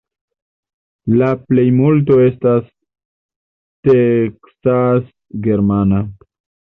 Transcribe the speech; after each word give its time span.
La 1.21 1.27
plejmulto 1.49 2.15
estas 2.29 2.71
teksas-germana. 3.89 6.01